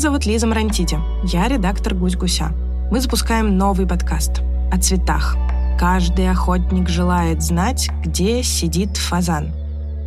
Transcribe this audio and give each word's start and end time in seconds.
Зовут 0.00 0.24
Лиза 0.24 0.46
Марантити. 0.46 0.98
Я 1.24 1.46
редактор 1.46 1.94
«Гусь 1.94 2.16
Гуся». 2.16 2.52
Мы 2.90 3.02
запускаем 3.02 3.58
новый 3.58 3.86
подкаст 3.86 4.40
о 4.72 4.78
цветах. 4.78 5.36
Каждый 5.78 6.30
охотник 6.30 6.88
желает 6.88 7.42
знать, 7.42 7.90
где 8.02 8.42
сидит 8.42 8.96
фазан. 8.96 9.52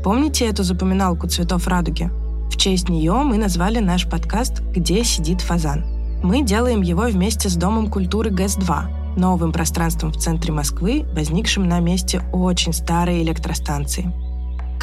Помните 0.04 0.48
эту 0.48 0.64
запоминалку 0.64 1.28
цветов 1.28 1.68
радуги? 1.68 2.10
В 2.50 2.58
честь 2.58 2.90
нее 2.90 3.14
мы 3.14 3.38
назвали 3.38 3.78
наш 3.78 4.10
подкаст 4.10 4.62
«Где 4.62 5.04
сидит 5.04 5.42
фазан». 5.42 5.86
Мы 6.24 6.42
делаем 6.42 6.82
его 6.82 7.04
вместе 7.04 7.48
с 7.48 7.56
Домом 7.56 7.92
культуры 7.92 8.32
ГЭС-2, 8.32 9.20
новым 9.20 9.52
пространством 9.52 10.12
в 10.12 10.18
центре 10.18 10.52
Москвы, 10.52 11.06
возникшим 11.14 11.70
на 11.70 11.80
месте 11.80 12.24
очень 12.34 12.74
старой 12.74 13.22
электростанции. 13.22 14.12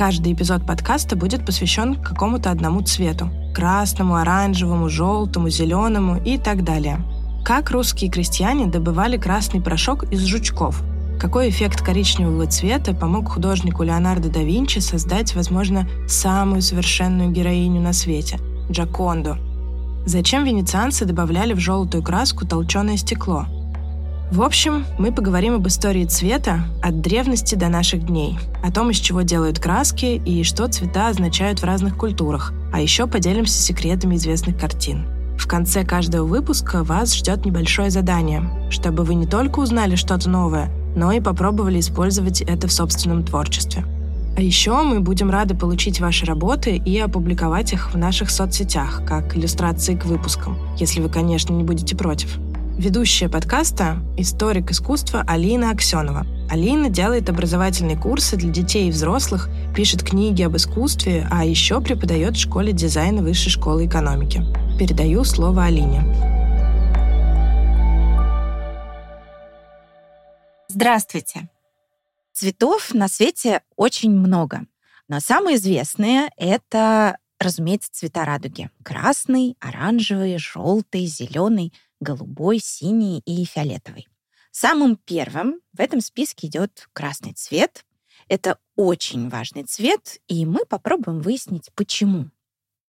Каждый 0.00 0.32
эпизод 0.32 0.66
подкаста 0.66 1.14
будет 1.14 1.44
посвящен 1.44 1.94
какому-то 1.94 2.50
одному 2.50 2.80
цвету– 2.80 3.28
красному, 3.54 4.14
оранжевому, 4.14 4.88
желтому, 4.88 5.50
зеленому 5.50 6.18
и 6.24 6.38
так 6.38 6.64
далее. 6.64 7.04
Как 7.44 7.70
русские 7.70 8.10
крестьяне 8.10 8.64
добывали 8.64 9.18
красный 9.18 9.60
порошок 9.60 10.10
из 10.10 10.24
жучков? 10.24 10.82
Какой 11.20 11.50
эффект 11.50 11.82
коричневого 11.82 12.46
цвета 12.46 12.94
помог 12.94 13.28
художнику 13.28 13.82
Леонардо 13.82 14.30
да 14.30 14.40
Винчи 14.40 14.78
создать, 14.78 15.34
возможно, 15.34 15.86
самую 16.08 16.62
совершенную 16.62 17.30
героиню 17.30 17.82
на 17.82 17.92
свете– 17.92 18.38
Джаконду– 18.70 19.36
Зачем 20.06 20.44
венецианцы 20.44 21.04
добавляли 21.04 21.52
в 21.52 21.60
желтую 21.60 22.02
краску 22.02 22.46
толченое 22.46 22.96
стекло? 22.96 23.44
В 24.30 24.42
общем, 24.42 24.86
мы 24.96 25.10
поговорим 25.10 25.56
об 25.56 25.66
истории 25.66 26.04
цвета 26.04 26.60
от 26.80 27.00
древности 27.00 27.56
до 27.56 27.68
наших 27.68 28.06
дней, 28.06 28.38
о 28.62 28.70
том, 28.70 28.90
из 28.90 28.98
чего 28.98 29.22
делают 29.22 29.58
краски 29.58 30.22
и 30.24 30.44
что 30.44 30.68
цвета 30.68 31.08
означают 31.08 31.58
в 31.58 31.64
разных 31.64 31.96
культурах, 31.96 32.52
а 32.72 32.80
еще 32.80 33.08
поделимся 33.08 33.60
секретами 33.60 34.14
известных 34.14 34.56
картин. 34.56 35.04
В 35.36 35.48
конце 35.48 35.84
каждого 35.84 36.24
выпуска 36.24 36.84
вас 36.84 37.16
ждет 37.16 37.44
небольшое 37.44 37.90
задание, 37.90 38.48
чтобы 38.70 39.02
вы 39.02 39.14
не 39.14 39.26
только 39.26 39.58
узнали 39.58 39.96
что-то 39.96 40.30
новое, 40.30 40.70
но 40.94 41.10
и 41.10 41.18
попробовали 41.18 41.80
использовать 41.80 42.40
это 42.40 42.68
в 42.68 42.72
собственном 42.72 43.24
творчестве. 43.24 43.84
А 44.36 44.40
еще 44.40 44.80
мы 44.84 45.00
будем 45.00 45.28
рады 45.30 45.56
получить 45.56 45.98
ваши 45.98 46.24
работы 46.24 46.76
и 46.76 46.96
опубликовать 47.00 47.72
их 47.72 47.92
в 47.92 47.98
наших 47.98 48.30
соцсетях, 48.30 49.02
как 49.04 49.36
иллюстрации 49.36 49.96
к 49.96 50.04
выпускам, 50.04 50.56
если 50.78 51.00
вы, 51.00 51.08
конечно, 51.08 51.52
не 51.52 51.64
будете 51.64 51.96
против. 51.96 52.38
Ведущая 52.80 53.28
подкаста– 53.28 53.98
историк 54.16 54.70
искусства 54.70 55.22
Алина 55.28 55.70
Аксенова. 55.70 56.26
Алина 56.48 56.88
делает 56.88 57.28
образовательные 57.28 57.98
курсы 57.98 58.38
для 58.38 58.50
детей 58.50 58.88
и 58.88 58.90
взрослых, 58.90 59.50
пишет 59.76 60.02
книги 60.02 60.40
об 60.40 60.56
искусстве, 60.56 61.28
а 61.30 61.44
еще 61.44 61.82
преподает 61.82 62.36
в 62.36 62.40
школе 62.40 62.72
дизайна 62.72 63.20
Высшей 63.20 63.52
школы 63.52 63.84
экономики. 63.84 64.42
Передаю 64.78 65.24
слово 65.24 65.64
Алине. 65.64 66.00
Здравствуйте! 70.68 71.50
Цветов 72.32 72.94
на 72.94 73.08
свете 73.08 73.60
очень 73.76 74.10
много, 74.10 74.62
но 75.06 75.20
самые 75.20 75.58
известные— 75.58 76.30
это, 76.38 77.18
разумеется, 77.38 77.90
цвета 77.92 78.24
радуги. 78.24 78.70
Красный, 78.82 79.58
оранжевый, 79.60 80.38
желтый, 80.38 81.04
зеленый, 81.04 81.74
голубой, 82.00 82.58
синий 82.58 83.20
и 83.24 83.44
фиолетовый. 83.44 84.08
Самым 84.50 84.96
первым 84.96 85.60
в 85.72 85.80
этом 85.80 86.00
списке 86.00 86.48
идет 86.48 86.88
красный 86.92 87.32
цвет. 87.32 87.84
Это 88.28 88.58
очень 88.76 89.28
важный 89.28 89.64
цвет, 89.64 90.18
и 90.26 90.44
мы 90.44 90.64
попробуем 90.64 91.20
выяснить, 91.20 91.70
почему. 91.74 92.30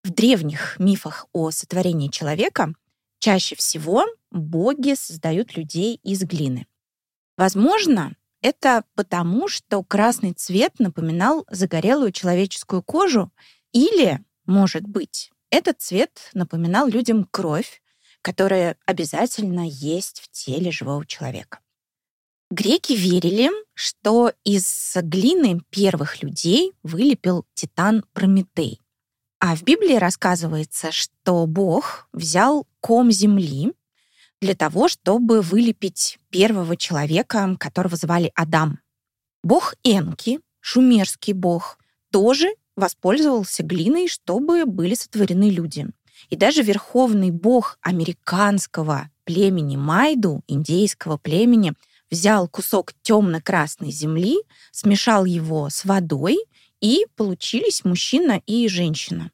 В 0.03 0.09
древних 0.09 0.79
мифах 0.79 1.27
о 1.33 1.51
сотворении 1.51 2.07
человека 2.07 2.73
чаще 3.19 3.55
всего 3.55 4.05
боги 4.31 4.95
создают 4.95 5.55
людей 5.55 5.99
из 6.03 6.23
глины. 6.23 6.65
Возможно, 7.37 8.15
это 8.41 8.83
потому, 8.95 9.47
что 9.47 9.83
красный 9.83 10.33
цвет 10.33 10.79
напоминал 10.79 11.45
загорелую 11.49 12.11
человеческую 12.11 12.81
кожу 12.81 13.31
или, 13.71 14.19
может 14.45 14.87
быть, 14.87 15.31
этот 15.51 15.79
цвет 15.81 16.29
напоминал 16.33 16.87
людям 16.87 17.27
кровь, 17.29 17.80
которая 18.21 18.77
обязательно 18.85 19.67
есть 19.67 20.21
в 20.21 20.29
теле 20.29 20.71
живого 20.71 21.05
человека. 21.05 21.59
Греки 22.49 22.93
верили, 22.93 23.49
что 23.73 24.33
из 24.43 24.93
глины 24.95 25.61
первых 25.69 26.21
людей 26.21 26.73
вылепил 26.83 27.45
титан 27.53 28.03
Прометей. 28.13 28.81
А 29.39 29.55
в 29.55 29.63
Библии 29.63 29.95
рассказывается, 29.95 30.91
что 30.91 31.45
Бог 31.47 32.09
взял 32.11 32.67
ком 32.79 33.09
земли 33.11 33.73
для 34.41 34.53
того, 34.53 34.87
чтобы 34.87 35.41
вылепить 35.41 36.19
первого 36.29 36.75
человека, 36.75 37.55
которого 37.59 37.95
звали 37.95 38.31
Адам. 38.35 38.79
Бог 39.43 39.75
Энки, 39.83 40.39
шумерский 40.59 41.33
бог, 41.33 41.79
тоже 42.11 42.53
воспользовался 42.75 43.63
глиной, 43.63 44.07
чтобы 44.07 44.65
были 44.65 44.93
сотворены 44.93 45.49
люди. 45.49 45.87
И 46.31 46.37
даже 46.37 46.63
верховный 46.63 47.29
бог 47.29 47.77
американского 47.81 49.11
племени 49.25 49.75
Майду, 49.75 50.41
индейского 50.47 51.17
племени, 51.17 51.73
взял 52.09 52.47
кусок 52.47 52.93
темно-красной 53.03 53.91
земли, 53.91 54.37
смешал 54.71 55.25
его 55.25 55.69
с 55.69 55.85
водой, 55.85 56.39
и 56.79 57.05
получились 57.15 57.83
мужчина 57.85 58.41
и 58.47 58.67
женщина. 58.67 59.31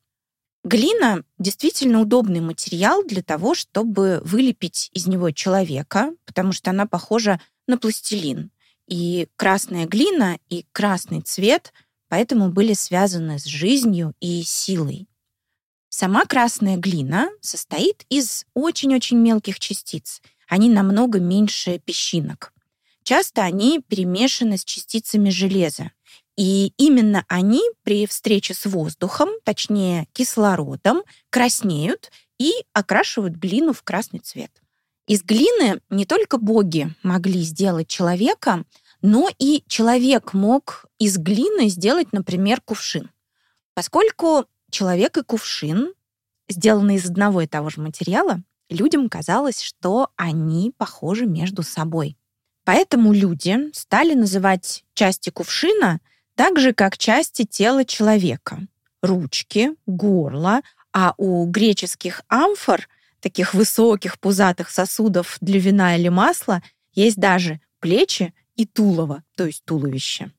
Глина 0.64 1.24
действительно 1.40 2.02
удобный 2.02 2.42
материал 2.42 3.04
для 3.04 3.24
того, 3.24 3.56
чтобы 3.56 4.20
вылепить 4.26 4.90
из 4.92 5.08
него 5.08 5.32
человека, 5.32 6.12
потому 6.26 6.52
что 6.52 6.72
она 6.72 6.88
похожа 6.88 7.40
на 7.68 7.78
пластилин. 7.78 8.52
И 8.88 9.28
красная 9.38 9.86
глина 9.86 10.40
и 10.50 10.66
красный 10.74 11.22
цвет 11.22 11.74
поэтому 12.10 12.50
были 12.50 12.74
связаны 12.74 13.40
с 13.40 13.46
жизнью 13.46 14.14
и 14.20 14.42
силой. 14.44 15.07
Сама 16.00 16.26
красная 16.26 16.78
глина 16.78 17.32
состоит 17.42 18.06
из 18.10 18.46
очень-очень 18.54 19.18
мелких 19.18 19.60
частиц. 19.60 20.22
Они 20.48 20.70
намного 20.70 21.20
меньше 21.20 21.80
песчинок. 21.80 22.54
Часто 23.02 23.42
они 23.42 23.82
перемешаны 23.82 24.60
с 24.60 24.64
частицами 24.64 25.32
железа. 25.32 25.90
И 26.36 26.72
именно 26.78 27.26
они 27.28 27.64
при 27.82 28.06
встрече 28.06 28.54
с 28.54 28.68
воздухом, 28.68 29.30
точнее 29.44 30.08
кислородом, 30.14 31.02
краснеют 31.32 32.12
и 32.38 32.54
окрашивают 32.74 33.34
глину 33.34 33.74
в 33.74 33.82
красный 33.82 34.20
цвет. 34.20 34.52
Из 35.08 35.24
глины 35.24 35.82
не 35.90 36.06
только 36.06 36.38
боги 36.38 36.94
могли 37.02 37.42
сделать 37.42 37.88
человека, 37.88 38.66
но 39.02 39.32
и 39.40 39.64
человек 39.68 40.34
мог 40.34 40.86
из 41.00 41.18
глины 41.18 41.70
сделать, 41.70 42.14
например, 42.14 42.62
кувшин. 42.62 43.10
Поскольку 43.74 44.46
человек 44.72 45.18
и 45.18 45.24
кувшин 45.24 45.94
сделаны 46.50 46.96
из 46.96 47.06
одного 47.06 47.42
и 47.42 47.48
того 47.48 47.70
же 47.70 47.82
материала, 47.82 48.42
людям 48.70 49.10
казалось, 49.10 49.62
что 49.62 50.10
они 50.16 50.74
похожи 50.78 51.26
между 51.26 51.64
собой. 51.64 52.18
Поэтому 52.64 53.14
люди 53.14 53.72
стали 53.74 54.14
называть 54.14 54.84
части 54.94 55.30
кувшина– 55.30 56.00
так 56.38 56.60
же, 56.60 56.72
как 56.72 57.00
части 57.00 57.46
тела 57.46 57.84
человека. 57.84 58.60
Ручки, 59.02 59.72
горло, 59.88 60.62
а 60.94 61.16
у 61.18 61.46
греческих 61.48 62.22
амфор, 62.28 62.88
таких 63.20 63.56
высоких 63.56 64.20
пузатых 64.20 64.70
сосудов 64.70 65.38
для 65.42 65.60
вина 65.60 65.98
или 65.98 66.10
масла, 66.10 66.62
есть 66.94 67.18
даже 67.18 67.60
плечи 67.80 68.36
и 68.56 68.68
тулово, 68.68 69.24
то 69.36 69.48
есть 69.48 69.66
туловище. 69.66 70.32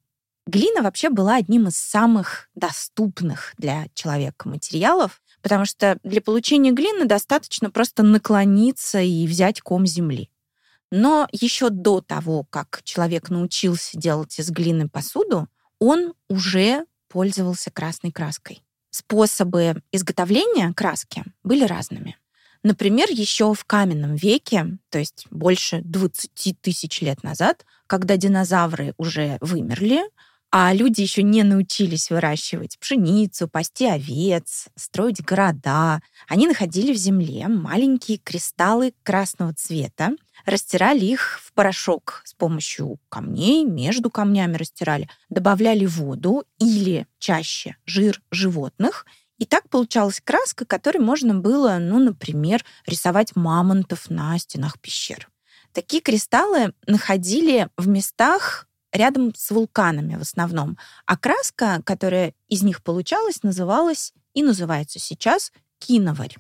Глина 0.49 0.81
вообще 0.81 1.11
была 1.11 1.37
одним 1.37 1.69
из 1.69 1.77
самых 1.77 2.49
доступных 2.55 3.53
для 3.59 3.87
человека 3.93 4.49
материалов, 4.49 5.21
потому 5.43 5.67
что 5.67 5.99
для 6.05 6.23
получения 6.23 6.73
глины 6.73 7.05
достаточно 7.05 7.71
просто 7.71 8.03
наклониться 8.03 8.99
и 8.99 9.27
взять 9.27 9.61
ком 9.61 9.85
земли. 9.85 10.31
Но 10.91 11.29
еще 11.33 11.69
до 11.69 12.01
того, 12.01 12.45
как 12.49 12.81
человек 12.85 13.29
научился 13.29 13.99
делать 13.99 14.39
из 14.39 14.49
глины 14.49 14.89
посуду, 14.89 15.49
он 15.79 16.15
уже 16.31 16.87
пользовался 17.09 17.71
красной 17.71 18.11
краской. 18.11 18.63
Способы 18.89 19.83
изготовления 19.93 20.73
краски 20.73 21.25
были 21.45 21.65
разными. 21.65 22.17
Например, 22.63 23.07
еще 23.11 23.53
в 23.53 23.67
каменном 23.67 24.15
веке, 24.15 24.79
то 24.89 24.99
есть 24.99 25.27
больше 25.31 25.83
20 25.83 26.59
тысяч 26.63 27.03
лет 27.03 27.23
назад, 27.23 27.67
когда 27.87 28.17
динозавры 28.17 28.95
уже 28.97 29.37
вымерли, 29.43 30.01
а 30.51 30.73
люди 30.73 31.03
еще 31.03 31.23
не 31.23 31.43
научились 31.43 32.09
выращивать 32.09 32.79
пшеницу, 32.79 33.49
пасти 33.49 33.85
овец, 33.85 34.69
строить 34.77 35.23
города. 35.23 36.01
Они 36.27 36.47
находили 36.47 36.93
в 36.93 36.97
земле 36.97 37.49
маленькие 37.49 38.17
кристаллы 38.17 38.95
красного 39.03 39.53
цвета, 39.53 40.13
растирали 40.47 41.05
их 41.05 41.41
в 41.43 41.53
порошок 41.53 42.23
с 42.25 42.33
помощью 42.33 42.99
камней, 43.11 43.65
между 43.65 44.11
камнями 44.11 44.57
растирали, 44.57 45.09
добавляли 45.29 45.85
воду 45.85 46.45
или 46.59 47.07
чаще 47.19 47.77
жир 47.85 48.23
животных 48.31 49.05
И 49.37 49.45
так 49.45 49.69
получалась 49.69 50.21
краска, 50.21 50.65
которой 50.65 50.99
можно 50.99 51.35
было, 51.35 51.77
ну, 51.79 51.99
например, 51.99 52.65
рисовать 52.87 53.37
мамонтов 53.37 54.09
на 54.09 54.39
стенах 54.39 54.81
пещер. 54.81 55.29
Такие 55.73 56.03
кристаллы 56.03 56.73
находили 56.87 57.69
в 57.77 57.87
местах 57.87 58.68
рядом 58.93 59.35
с 59.35 59.51
вулканами 59.51 60.17
в 60.17 60.23
основном. 60.23 60.79
А 61.07 61.17
краска, 61.17 61.83
которая 61.85 62.35
из 62.49 62.63
них 62.63 62.83
получалась, 62.83 63.43
называлась 63.43 64.13
и 64.35 64.43
называется 64.43 64.99
сейчас 64.99 65.53
киноварь. 65.79 66.37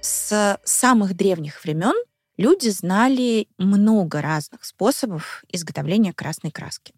С 0.00 0.58
самых 0.64 1.14
древних 1.14 1.62
времен 1.62 1.94
люди 2.36 2.68
знали 2.68 3.48
много 3.58 4.20
разных 4.20 4.64
способов 4.64 5.44
изготовления 5.48 6.12
красной 6.12 6.50
краски. 6.50 6.94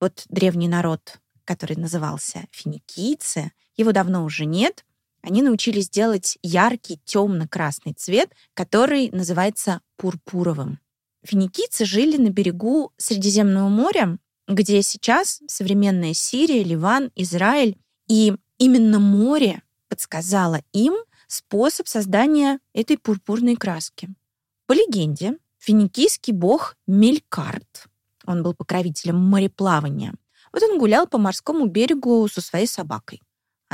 Вот 0.00 0.24
древний 0.28 0.68
народ, 0.68 1.18
который 1.44 1.76
назывался 1.76 2.44
финикийцы, 2.50 3.52
его 3.76 3.92
давно 3.92 4.24
уже 4.24 4.44
нет, 4.44 4.84
они 5.24 5.40
научились 5.40 5.88
делать 5.88 6.38
яркий 6.42 7.00
темно-красный 7.06 7.94
цвет, 7.94 8.30
который 8.52 9.08
называется 9.10 9.80
пурпуровым. 9.96 10.80
Финикийцы 11.24 11.86
жили 11.86 12.18
на 12.18 12.28
берегу 12.28 12.92
Средиземного 12.98 13.70
моря, 13.70 14.18
где 14.46 14.82
сейчас 14.82 15.40
современная 15.46 16.12
Сирия, 16.12 16.62
Ливан, 16.62 17.10
Израиль. 17.16 17.78
И 18.06 18.34
именно 18.58 18.98
море 18.98 19.62
подсказало 19.88 20.60
им 20.74 20.94
способ 21.26 21.88
создания 21.88 22.60
этой 22.74 22.98
пурпурной 22.98 23.56
краски. 23.56 24.10
По 24.66 24.74
легенде, 24.74 25.38
финикийский 25.58 26.34
бог 26.34 26.76
Мелькарт, 26.86 27.86
он 28.26 28.42
был 28.42 28.52
покровителем 28.52 29.16
мореплавания, 29.16 30.12
вот 30.52 30.62
он 30.62 30.78
гулял 30.78 31.06
по 31.06 31.16
морскому 31.16 31.64
берегу 31.64 32.28
со 32.28 32.42
своей 32.42 32.66
собакой. 32.66 33.22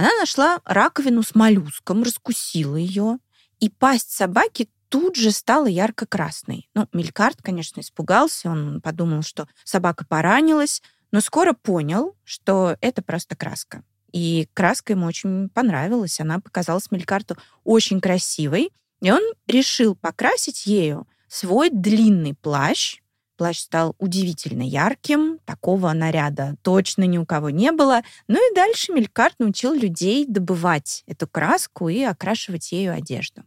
Она 0.00 0.14
нашла 0.18 0.62
раковину 0.64 1.22
с 1.22 1.34
моллюском, 1.34 2.02
раскусила 2.02 2.76
ее, 2.76 3.18
и 3.58 3.68
пасть 3.68 4.10
собаки 4.10 4.70
тут 4.88 5.14
же 5.14 5.30
стала 5.30 5.66
ярко-красной. 5.66 6.70
Ну, 6.74 6.88
Мелькарт, 6.94 7.42
конечно, 7.42 7.80
испугался, 7.80 8.48
он 8.48 8.80
подумал, 8.80 9.20
что 9.20 9.46
собака 9.62 10.06
поранилась, 10.06 10.80
но 11.12 11.20
скоро 11.20 11.52
понял, 11.52 12.16
что 12.24 12.78
это 12.80 13.02
просто 13.02 13.36
краска. 13.36 13.84
И 14.10 14.48
краска 14.54 14.94
ему 14.94 15.04
очень 15.04 15.50
понравилась, 15.50 16.18
она 16.18 16.40
показалась 16.40 16.90
Мелькарту 16.90 17.36
очень 17.64 18.00
красивой, 18.00 18.70
и 19.02 19.12
он 19.12 19.20
решил 19.46 19.94
покрасить 19.96 20.64
ею 20.64 21.06
свой 21.28 21.68
длинный 21.68 22.32
плащ. 22.32 23.02
Плащ 23.40 23.60
стал 23.60 23.96
удивительно 23.98 24.60
ярким, 24.60 25.38
такого 25.46 25.90
наряда 25.94 26.56
точно 26.60 27.04
ни 27.04 27.16
у 27.16 27.24
кого 27.24 27.48
не 27.48 27.72
было. 27.72 28.02
Ну 28.28 28.36
и 28.36 28.54
дальше 28.54 28.92
Мелькарт 28.92 29.36
научил 29.38 29.72
людей 29.72 30.26
добывать 30.28 31.02
эту 31.06 31.26
краску 31.26 31.88
и 31.88 32.02
окрашивать 32.02 32.70
ею 32.70 32.92
одежду. 32.92 33.44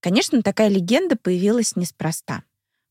Конечно, 0.00 0.42
такая 0.42 0.68
легенда 0.68 1.16
появилась 1.16 1.74
неспроста. 1.74 2.42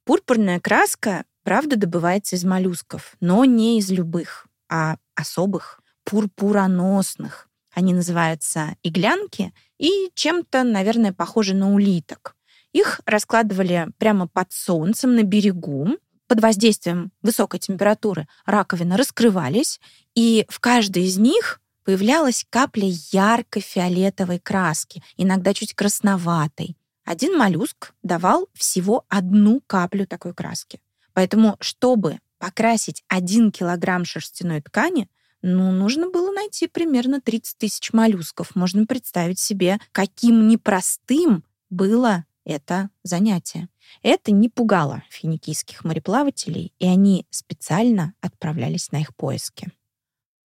Пурпурная 0.06 0.60
краска, 0.60 1.24
правда, 1.44 1.76
добывается 1.76 2.36
из 2.36 2.44
моллюсков, 2.44 3.16
но 3.20 3.46
не 3.46 3.78
из 3.78 3.92
любых, 3.92 4.48
а 4.68 4.96
особых, 5.14 5.82
пурпуроносных. 6.04 7.48
Они 7.76 7.94
называются 7.94 8.76
иглянки 8.82 9.54
и 9.78 10.10
чем-то, 10.16 10.64
наверное, 10.64 11.14
похожи 11.14 11.54
на 11.54 11.72
улиток. 11.72 12.36
Их 12.74 13.02
раскладывали 13.06 13.90
прямо 14.00 14.28
под 14.28 14.52
солнцем 14.52 15.14
на 15.14 15.22
берегу. 15.22 15.90
Под 16.30 16.42
воздействием 16.42 17.12
высокой 17.24 17.60
температуры 17.60 18.28
раковины 18.46 18.96
раскрывались, 18.98 19.82
и 20.14 20.46
в 20.48 20.60
каждой 20.60 21.06
из 21.06 21.18
них 21.18 21.60
появлялась 21.84 22.46
капля 22.52 22.88
яркой 23.12 23.64
фиолетовой 23.64 24.38
краски, 24.38 25.02
иногда 25.18 25.56
чуть 25.56 25.74
красноватой. 25.74 26.78
Один 27.04 27.36
моллюск 27.36 27.94
давал 28.04 28.48
всего 28.54 29.06
одну 29.10 29.60
каплю 29.66 30.06
такой 30.06 30.36
краски. 30.36 30.80
Поэтому, 31.14 31.58
чтобы 31.62 32.20
покрасить 32.38 33.04
один 33.08 33.52
килограмм 33.52 34.06
шерстяной 34.06 34.62
ткани, 34.62 35.10
ну, 35.42 35.72
нужно 35.72 36.12
было 36.12 36.32
найти 36.32 36.68
примерно 36.68 37.22
30 37.22 37.58
тысяч 37.58 37.92
моллюсков. 37.92 38.56
Можно 38.56 38.86
представить 38.86 39.40
себе, 39.40 39.80
каким 39.92 40.48
непростым 40.48 41.44
было 41.72 42.26
это 42.46 42.92
занятие. 43.04 43.68
Это 44.02 44.32
не 44.32 44.50
пугало 44.50 45.04
финикийских 45.10 45.84
мореплавателей, 45.84 46.74
и 46.80 46.88
они 46.88 47.26
специально 47.30 48.14
отправлялись 48.22 48.92
на 48.92 49.02
их 49.02 49.16
поиски. 49.16 49.72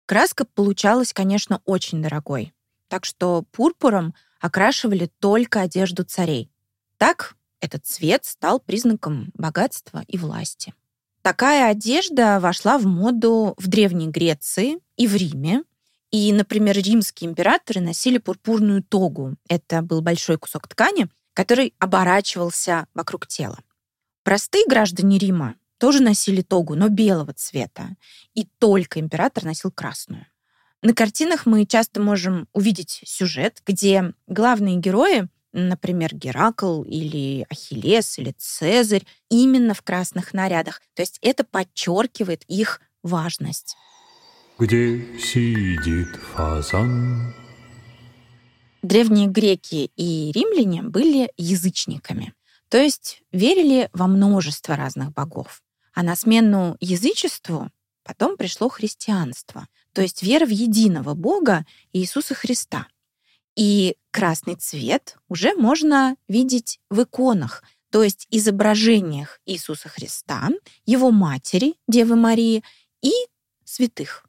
Краска 0.06 0.44
получалась, 0.44 1.12
конечно, 1.12 1.62
очень 1.64 2.02
дорогой, 2.02 2.52
так 2.88 3.04
что 3.04 3.44
пурпуром 3.52 4.14
окрашивали 4.40 5.10
только 5.18 5.62
одежду 5.62 6.04
царей. 6.04 6.50
Так 6.98 7.36
этот 7.60 7.86
цвет 7.86 8.24
стал 8.26 8.60
признаком 8.60 9.30
богатства 9.34 10.04
и 10.06 10.18
власти. 10.18 10.74
Такая 11.22 11.70
одежда 11.70 12.38
вошла 12.38 12.76
в 12.76 12.84
моду 12.84 13.54
в 13.56 13.68
Древней 13.68 14.08
Греции 14.08 14.78
и 14.96 15.06
в 15.06 15.16
Риме. 15.16 15.62
И, 16.10 16.30
например, 16.34 16.76
римские 16.76 17.30
императоры 17.30 17.80
носили 17.80 18.18
пурпурную 18.18 18.82
тогу. 18.82 19.34
Это 19.48 19.80
был 19.80 20.02
большой 20.02 20.36
кусок 20.36 20.68
ткани, 20.68 21.08
который 21.34 21.74
оборачивался 21.78 22.86
вокруг 22.94 23.26
тела. 23.26 23.58
Простые 24.22 24.64
граждане 24.66 25.18
Рима 25.18 25.56
тоже 25.78 26.02
носили 26.02 26.40
тогу, 26.40 26.74
но 26.74 26.88
белого 26.88 27.34
цвета. 27.34 27.96
И 28.32 28.46
только 28.58 29.00
император 29.00 29.44
носил 29.44 29.70
красную. 29.70 30.26
На 30.80 30.94
картинах 30.94 31.46
мы 31.46 31.66
часто 31.66 32.00
можем 32.00 32.48
увидеть 32.52 33.02
сюжет, 33.04 33.62
где 33.66 34.14
главные 34.26 34.76
герои 34.76 35.28
например, 35.54 36.14
Геракл 36.14 36.82
или 36.82 37.46
Ахиллес 37.48 38.18
или 38.18 38.34
Цезарь 38.36 39.06
именно 39.30 39.72
в 39.72 39.82
красных 39.82 40.34
нарядах. 40.34 40.82
То 40.94 41.02
есть 41.02 41.18
это 41.22 41.44
подчеркивает 41.44 42.42
их 42.48 42.80
важность. 43.02 43.76
Где 44.58 45.18
сидит 45.18 46.16
фазан? 46.16 47.34
Древние 48.84 49.28
греки 49.28 49.90
и 49.96 50.30
римляне 50.30 50.82
были 50.82 51.32
язычниками, 51.38 52.34
то 52.68 52.76
есть 52.76 53.22
верили 53.32 53.88
во 53.94 54.06
множество 54.06 54.76
разных 54.76 55.10
богов. 55.14 55.62
А 55.94 56.02
на 56.02 56.14
смену 56.14 56.76
язычеству 56.80 57.70
потом 58.02 58.36
пришло 58.36 58.68
христианство, 58.68 59.68
то 59.94 60.02
есть 60.02 60.22
вера 60.22 60.44
в 60.44 60.50
единого 60.50 61.14
Бога 61.14 61.64
Иисуса 61.94 62.34
Христа. 62.34 62.86
И 63.56 63.96
красный 64.10 64.56
цвет 64.56 65.16
уже 65.28 65.54
можно 65.54 66.16
видеть 66.28 66.78
в 66.90 67.04
иконах, 67.04 67.62
то 67.88 68.02
есть 68.02 68.26
изображениях 68.30 69.40
Иисуса 69.46 69.88
Христа, 69.88 70.50
его 70.84 71.10
матери, 71.10 71.76
Девы 71.88 72.16
Марии 72.16 72.62
и 73.00 73.12
святых. 73.64 74.26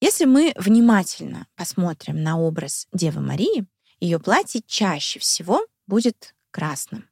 Если 0.00 0.26
мы 0.26 0.52
внимательно 0.54 1.48
посмотрим 1.56 2.22
на 2.22 2.38
образ 2.38 2.86
Девы 2.92 3.20
Марии, 3.20 3.66
ее 4.00 4.18
платье 4.18 4.62
чаще 4.66 5.18
всего 5.18 5.66
будет 5.86 6.34
красным. 6.50 7.08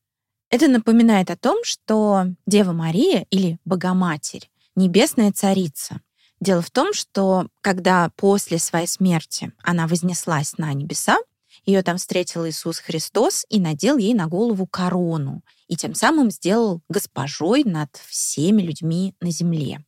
Это 0.50 0.69
напоминает 0.69 1.31
о 1.31 1.37
том, 1.37 1.59
что 1.64 2.26
Дева 2.47 2.73
Мария 2.73 3.26
или 3.31 3.59
Богоматерь— 3.64 4.50
небесная 4.76 5.33
царица. 5.33 6.00
Дело 6.41 6.62
в 6.62 6.71
том, 6.71 6.93
что 6.93 7.49
когда 7.61 8.11
после 8.17 8.59
своей 8.59 8.87
смерти 8.87 9.53
она 9.62 9.87
вознеслась 9.87 10.59
на 10.59 10.73
небеса, 10.73 11.19
ее 11.64 11.83
там 11.83 11.97
встретил 11.97 12.47
Иисус 12.47 12.79
Христос 12.79 13.47
и 13.49 13.59
надел 13.59 13.97
ей 13.97 14.14
на 14.14 14.26
голову 14.26 14.67
корону, 14.67 15.43
и 15.67 15.76
тем 15.76 15.95
самым 15.95 16.31
сделал 16.31 16.83
госпожой 16.88 17.64
над 17.64 17.97
всеми 18.07 18.62
людьми 18.62 19.14
на 19.21 19.31
земле. 19.31 19.85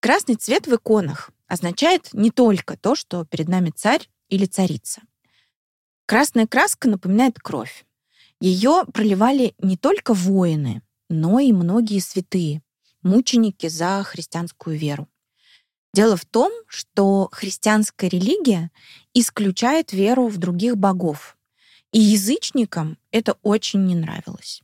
Красный 0.00 0.36
цвет 0.36 0.66
в 0.66 0.74
иконах 0.74 1.30
означает 1.46 2.08
не 2.12 2.30
только 2.30 2.76
то, 2.76 2.94
что 2.94 3.24
перед 3.24 3.48
нами 3.48 3.70
царь 3.70 4.08
или 4.28 4.46
царица. 4.46 5.02
Красная 6.12 6.46
краска 6.46 6.90
напоминает 6.90 7.38
кровь. 7.38 7.86
Ее 8.38 8.84
проливали 8.92 9.54
не 9.62 9.78
только 9.78 10.12
воины, 10.12 10.82
но 11.08 11.40
и 11.40 11.52
многие 11.52 12.00
святые, 12.00 12.60
мученики 13.00 13.66
за 13.68 14.02
христианскую 14.02 14.76
веру. 14.76 15.08
Дело 15.94 16.18
в 16.18 16.26
том, 16.26 16.52
что 16.66 17.30
христианская 17.32 18.10
религия 18.10 18.70
исключает 19.14 19.94
веру 19.94 20.28
в 20.28 20.36
других 20.36 20.76
богов. 20.76 21.38
И 21.92 21.98
язычникам 21.98 22.98
это 23.10 23.38
очень 23.40 23.86
не 23.86 23.94
нравилось. 23.94 24.60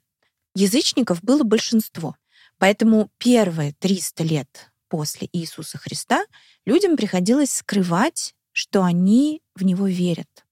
Язычников 0.54 1.24
было 1.24 1.44
большинство, 1.44 2.14
поэтому 2.58 3.10
первые 3.16 3.72
300 3.72 4.22
лет 4.22 4.70
после 4.88 5.30
Иисуса 5.32 5.78
Христа 5.78 6.26
людям 6.66 6.98
приходилось 6.98 7.54
скрывать, 7.54 8.34
что 8.52 8.84
они 8.84 9.40
в 9.54 9.64
него 9.64 9.86
верят. 9.86 10.44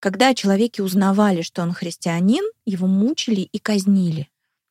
Когда 0.00 0.34
человеки 0.34 0.80
узнавали, 0.80 1.42
что 1.42 1.60
он 1.62 1.74
христианин, 1.74 2.42
его 2.64 2.86
мучили 2.86 3.42
и 3.42 3.58
казнили. 3.58 4.30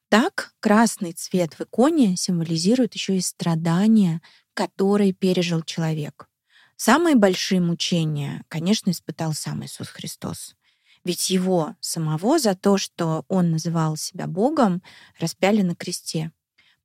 Так, 0.09 0.55
красный 0.59 1.13
цвет 1.13 1.53
в 1.53 1.61
иконе 1.61 2.17
символизирует 2.17 2.95
еще 2.95 3.15
и 3.15 3.21
страдания, 3.21 4.21
которые 4.55 5.13
пережил 5.13 5.61
человек. 5.61 6.27
Самые 6.75 7.15
большие 7.15 7.61
мучения, 7.61 8.43
конечно, 8.47 8.89
испытал 8.89 9.33
сам 9.33 9.63
Иисус 9.63 9.89
Христос. 9.89 10.55
Ведь 11.03 11.29
его 11.29 11.75
самого 11.79 12.39
за 12.39 12.55
то, 12.55 12.77
что 12.77 13.23
он 13.27 13.51
называл 13.51 13.97
себя 13.97 14.25
Богом, 14.25 14.81
распяли 15.19 15.61
на 15.61 15.75
кресте. 15.75 16.31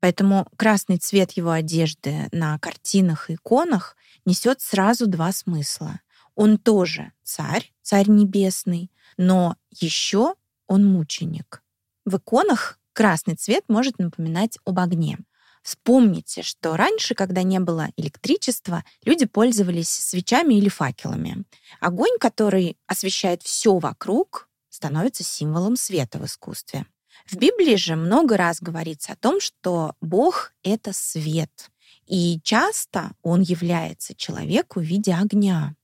Поэтому 0.00 0.46
красный 0.56 0.98
цвет 0.98 1.32
его 1.32 1.50
одежды 1.50 2.28
на 2.30 2.58
картинах 2.58 3.30
и 3.30 3.34
иконах 3.34 3.96
несет 4.26 4.60
сразу 4.60 5.06
два 5.06 5.32
смысла. 5.32 6.00
Он 6.34 6.58
тоже 6.58 7.12
царь, 7.22 7.72
царь 7.82 8.08
небесный, 8.08 8.90
но 9.16 9.56
еще 9.70 10.34
он 10.66 10.84
мученик. 10.86 11.62
В 12.04 12.16
иконах 12.16 12.78
красный 12.92 13.36
цвет 13.36 13.64
может 13.68 13.98
напоминать 13.98 14.58
об 14.64 14.78
огне. 14.78 15.18
Вспомните, 15.62 16.42
что 16.42 16.76
раньше, 16.76 17.14
когда 17.14 17.42
не 17.42 17.58
было 17.58 17.88
электричества, 17.96 18.84
люди 19.04 19.24
пользовались 19.24 19.88
свечами 19.88 20.54
или 20.54 20.68
факелами. 20.68 21.44
Огонь, 21.80 22.18
который 22.20 22.76
освещает 22.86 23.42
все 23.42 23.78
вокруг, 23.78 24.48
становится 24.68 25.24
символом 25.24 25.76
света 25.76 26.18
в 26.18 26.26
искусстве. 26.26 26.84
В 27.26 27.36
Библии 27.36 27.76
же 27.76 27.96
много 27.96 28.36
раз 28.36 28.60
говорится 28.60 29.12
о 29.12 29.16
том, 29.16 29.40
что 29.40 29.94
Бог— 30.02 30.52
это 30.62 30.92
свет. 30.92 31.70
И 32.06 32.40
часто 32.42 33.12
он 33.22 33.40
является 33.40 34.14
человеку 34.14 34.80
в 34.80 34.82
виде 34.82 35.14
огня. 35.14 35.74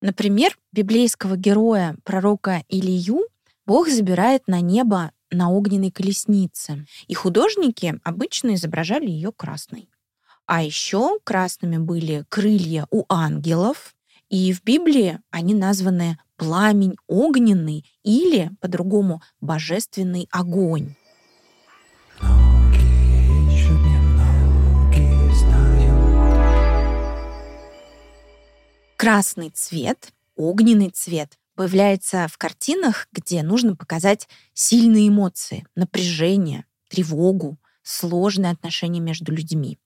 Например, 0.00 0.56
библейского 0.72 1.36
героя 1.36 1.96
пророка 2.04 2.64
Илию 2.68 3.26
Бог 3.66 3.88
забирает 3.88 4.48
на 4.48 4.60
небо 4.60 5.12
на 5.30 5.50
огненной 5.50 5.90
колеснице. 5.90 6.86
И 7.06 7.14
художники 7.14 8.00
обычно 8.02 8.54
изображали 8.54 9.06
ее 9.06 9.30
красной. 9.30 9.88
А 10.46 10.62
еще 10.62 11.18
красными 11.22 11.76
были 11.76 12.24
крылья 12.28 12.86
у 12.90 13.04
ангелов, 13.08 13.94
и 14.28 14.52
в 14.52 14.64
Библии 14.64 15.20
они 15.30 15.54
названы 15.54 16.18
пламень 16.36 16.96
огненный 17.06 17.84
или, 18.02 18.50
по-другому, 18.60 19.22
божественный 19.40 20.26
огонь. 20.32 20.94
Красный 29.00 29.48
цвет, 29.48 30.12
огненный 30.36 30.90
цвет 30.90 31.38
появляется 31.54 32.28
в 32.28 32.36
картинах, 32.36 33.08
где 33.12 33.42
нужно 33.42 33.74
показать 33.74 34.28
сильные 34.52 35.08
эмоции, 35.08 35.66
напряжение, 35.74 36.66
тревогу, 36.90 37.56
сложные 37.82 38.52
отношения 38.52 39.00
между 39.00 39.32
людьми. 39.32 39.78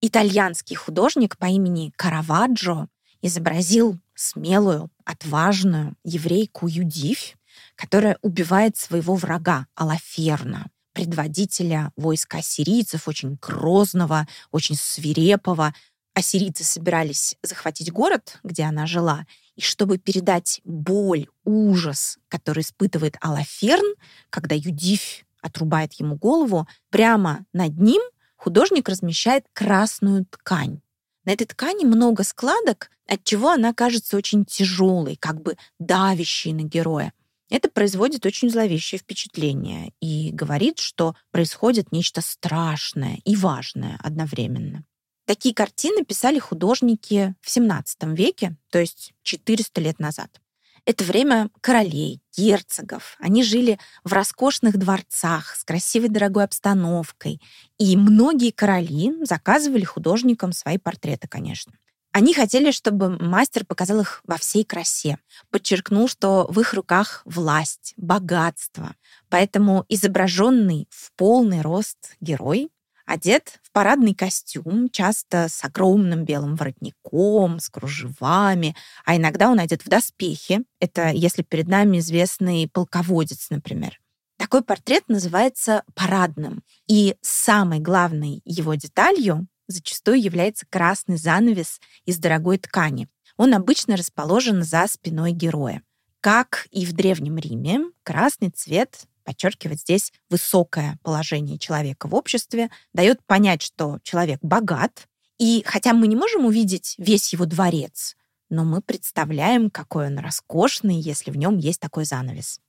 Итальянский 0.00 0.74
художник 0.74 1.38
по 1.38 1.44
имени 1.44 1.92
Караваджо 1.94 2.88
изобразил 3.22 4.00
смелую, 4.16 4.90
отважную 5.04 5.94
еврейку 6.02 6.66
Юдивь, 6.66 7.36
которая 7.76 8.18
убивает 8.20 8.76
своего 8.76 9.14
врага 9.14 9.68
Алаферна, 9.76 10.72
предводителя 10.92 11.92
войска 11.94 12.38
ассирийцев, 12.38 13.06
очень 13.06 13.38
грозного, 13.40 14.26
очень 14.50 14.74
свирепого. 14.74 15.72
Ассирийцы 16.16 16.64
собирались 16.64 17.36
захватить 17.42 17.92
город, 17.92 18.38
где 18.42 18.62
она 18.62 18.86
жила, 18.86 19.26
и 19.54 19.60
чтобы 19.60 19.98
передать 19.98 20.62
боль, 20.64 21.28
ужас, 21.44 22.16
который 22.28 22.62
испытывает 22.62 23.18
Алаферн, 23.20 23.96
когда 24.30 24.54
Юдивь 24.54 25.26
отрубает 25.42 25.92
ему 25.92 26.16
голову, 26.16 26.66
прямо 26.88 27.44
над 27.52 27.78
ним 27.78 28.00
художник 28.34 28.88
размещает 28.88 29.44
красную 29.52 30.24
ткань. 30.24 30.80
На 31.26 31.32
этой 31.32 31.44
ткани 31.44 31.84
много 31.84 32.24
складок, 32.24 32.90
от 33.06 33.22
чего 33.22 33.50
она 33.50 33.74
кажется 33.74 34.16
очень 34.16 34.46
тяжелой, 34.46 35.16
как 35.16 35.42
бы 35.42 35.58
давящей 35.78 36.54
на 36.54 36.62
героя. 36.62 37.12
Это 37.50 37.68
производит 37.68 38.24
очень 38.24 38.48
зловещее 38.48 38.98
впечатление 38.98 39.92
и 40.00 40.30
говорит, 40.32 40.78
что 40.78 41.14
происходит 41.30 41.92
нечто 41.92 42.22
страшное 42.22 43.18
и 43.26 43.36
важное 43.36 43.98
одновременно. 44.02 44.82
Такие 45.26 45.54
картины 45.54 46.04
писали 46.04 46.38
художники 46.38 47.34
в 47.42 47.48
XVII 47.48 48.14
веке, 48.14 48.56
то 48.70 48.78
есть 48.78 49.12
400 49.22 49.80
лет 49.80 49.98
назад. 49.98 50.40
Это 50.84 51.02
время 51.02 51.50
королей, 51.60 52.22
герцогов. 52.36 53.16
Они 53.18 53.42
жили 53.42 53.80
в 54.04 54.12
роскошных 54.12 54.78
дворцах 54.78 55.56
с 55.56 55.64
красивой 55.64 56.10
дорогой 56.10 56.44
обстановкой. 56.44 57.42
И 57.76 57.96
многие 57.96 58.52
короли 58.52 59.12
заказывали 59.24 59.82
художникам 59.82 60.52
свои 60.52 60.78
портреты, 60.78 61.26
конечно. 61.26 61.72
Они 62.12 62.32
хотели, 62.32 62.70
чтобы 62.70 63.18
мастер 63.18 63.66
показал 63.66 64.00
их 64.00 64.22
во 64.24 64.38
всей 64.38 64.64
красе, 64.64 65.18
подчеркнул, 65.50 66.08
что 66.08 66.46
в 66.48 66.60
их 66.60 66.72
руках 66.72 67.22
власть, 67.24 67.92
богатство. 67.96 68.94
Поэтому 69.28 69.84
изображенный 69.88 70.86
в 70.88 71.10
полный 71.16 71.62
рост 71.62 72.16
герой 72.20 72.70
одет 73.06 73.60
в 73.62 73.72
парадный 73.72 74.14
костюм, 74.14 74.90
часто 74.90 75.48
с 75.48 75.64
огромным 75.64 76.24
белым 76.24 76.56
воротником, 76.56 77.60
с 77.60 77.68
кружевами, 77.68 78.76
а 79.04 79.16
иногда 79.16 79.48
он 79.50 79.60
одет 79.60 79.82
в 79.82 79.88
доспехи. 79.88 80.64
Это 80.80 81.08
если 81.08 81.42
перед 81.42 81.68
нами 81.68 81.98
известный 81.98 82.68
полководец, 82.68 83.48
например. 83.50 83.98
Такой 84.36 84.62
портрет 84.62 85.04
называется 85.08 85.82
парадным. 85.94 86.62
И 86.86 87.16
самой 87.22 87.78
главной 87.78 88.42
его 88.44 88.74
деталью 88.74 89.46
зачастую 89.66 90.20
является 90.20 90.66
красный 90.68 91.16
занавес 91.16 91.80
из 92.04 92.18
дорогой 92.18 92.58
ткани. 92.58 93.08
Он 93.36 93.54
обычно 93.54 93.96
расположен 93.96 94.62
за 94.62 94.86
спиной 94.88 95.32
героя. 95.32 95.82
Как 96.20 96.66
и 96.70 96.84
в 96.84 96.92
Древнем 96.92 97.38
Риме, 97.38 97.80
красный 98.02 98.50
цвет 98.50 99.06
подчеркивает 99.26 99.80
здесь 99.80 100.12
высокое 100.30 100.98
положение 101.02 101.58
человека 101.58 102.06
в 102.06 102.14
обществе, 102.14 102.70
дает 102.94 103.22
понять, 103.26 103.60
что 103.60 103.98
человек 104.02 104.38
богат. 104.40 105.08
И 105.38 105.62
хотя 105.66 105.92
мы 105.92 106.06
не 106.06 106.16
можем 106.16 106.46
увидеть 106.46 106.94
весь 106.96 107.32
его 107.32 107.44
дворец, 107.44 108.16
но 108.48 108.64
мы 108.64 108.80
представляем, 108.80 109.70
какой 109.70 110.06
он 110.06 110.18
роскошный, 110.18 110.98
если 111.00 111.30
в 111.30 111.36
нем 111.36 111.58
есть 111.58 111.80
такой 111.80 112.04
занавес. 112.04 112.60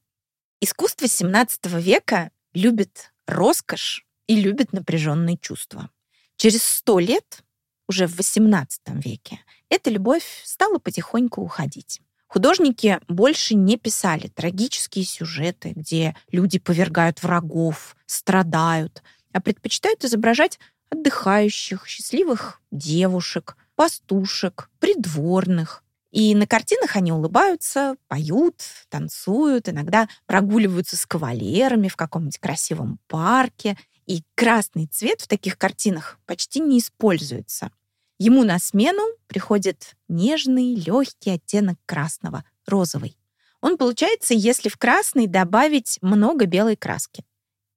Искусство 0.60 1.06
XVII 1.06 1.80
века 1.80 2.32
любит 2.54 3.14
роскошь 3.28 4.06
и 4.26 4.42
любит 4.42 4.74
напряженные 4.74 5.38
чувства. 5.38 5.92
Через 6.36 6.64
сто 6.64 7.00
лет, 7.00 7.44
уже 7.88 8.08
в 8.08 8.20
XVIII 8.20 8.68
веке, 9.02 9.40
эта 9.70 9.92
любовь 9.92 10.26
стала 10.44 10.80
потихоньку 10.80 11.42
уходить. 11.42 12.02
Художники 12.28 13.00
больше 13.08 13.56
не 13.56 13.78
писали 13.78 14.28
трагические 14.28 15.06
сюжеты, 15.06 15.72
где 15.76 16.16
люди 16.30 16.60
повергают 16.60 17.24
врагов, 17.24 17.96
страдают, 18.06 19.02
а 19.32 19.40
предпочитают 19.40 20.04
изображать 20.04 20.60
отдыхающих, 20.90 21.88
счастливых 21.88 22.62
девушек, 22.72 23.56
пастушек, 23.76 24.70
придворных. 24.80 25.84
И 26.12 26.34
на 26.36 26.48
картинах 26.48 26.96
они 26.96 27.12
улыбаются, 27.12 27.96
поют, 28.08 28.62
танцуют, 28.90 29.70
иногда 29.70 30.08
прогуливаются 30.26 30.98
с 30.98 31.06
кавалерами 31.06 31.88
в 31.88 31.96
каком-нибудь 31.96 32.40
красивом 32.40 33.00
парке. 33.08 33.78
И 34.06 34.24
красный 34.36 34.88
цвет 34.88 35.22
в 35.22 35.28
таких 35.28 35.58
картинах 35.58 36.18
почти 36.26 36.60
не 36.60 36.80
используется. 36.80 37.72
Ему 38.20 38.44
на 38.44 38.58
смену 38.58 39.04
приходит 39.28 39.96
нежный, 40.08 40.74
легкий 40.76 41.32
оттенок 41.32 41.78
красного, 41.86 42.44
розовый. 42.66 43.18
Он 43.62 43.78
получается, 43.78 44.34
если 44.34 44.70
в 44.70 44.78
красный 44.78 45.28
добавить 45.28 46.00
много 46.02 46.46
белой 46.46 46.76
краски. 46.76 47.24